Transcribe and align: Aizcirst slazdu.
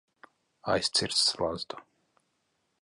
Aizcirst 0.71 1.21
slazdu. 1.27 1.77